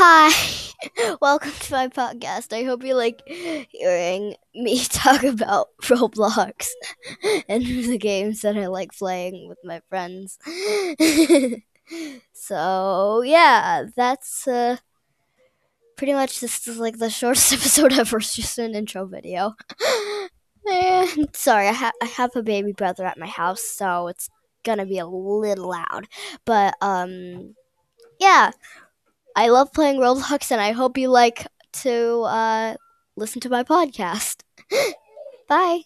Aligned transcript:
Hi, 0.00 0.32
welcome 1.20 1.50
to 1.50 1.72
my 1.72 1.88
podcast. 1.88 2.52
I 2.56 2.62
hope 2.62 2.84
you 2.84 2.94
like 2.94 3.20
hearing 3.26 4.36
me 4.54 4.84
talk 4.84 5.24
about 5.24 5.70
Roblox 5.82 6.68
and 7.48 7.66
the 7.66 7.98
games 7.98 8.42
that 8.42 8.56
I 8.56 8.68
like 8.68 8.92
playing 8.96 9.48
with 9.48 9.58
my 9.64 9.82
friends. 9.88 10.38
so, 12.32 13.22
yeah, 13.22 13.86
that's 13.96 14.46
uh, 14.46 14.76
pretty 15.96 16.12
much 16.12 16.38
this 16.38 16.68
is 16.68 16.78
like 16.78 16.98
the 16.98 17.10
shortest 17.10 17.52
episode 17.52 17.92
ever, 17.92 18.18
it's 18.18 18.36
just 18.36 18.56
an 18.58 18.76
intro 18.76 19.04
video. 19.04 19.56
And 20.64 21.34
sorry, 21.34 21.66
I, 21.66 21.72
ha- 21.72 21.90
I 22.00 22.04
have 22.04 22.36
a 22.36 22.42
baby 22.44 22.70
brother 22.70 23.04
at 23.04 23.18
my 23.18 23.26
house, 23.26 23.62
so 23.62 24.06
it's 24.06 24.30
gonna 24.62 24.86
be 24.86 24.98
a 24.98 25.06
little 25.08 25.70
loud. 25.70 26.06
But, 26.44 26.76
um, 26.80 27.56
yeah. 28.20 28.52
I 29.38 29.50
love 29.50 29.72
playing 29.72 30.00
Roblox, 30.00 30.50
and 30.50 30.60
I 30.60 30.72
hope 30.72 30.98
you 30.98 31.10
like 31.10 31.46
to 31.84 32.22
uh, 32.22 32.74
listen 33.14 33.40
to 33.42 33.48
my 33.48 33.62
podcast. 33.62 34.42
Bye. 35.48 35.82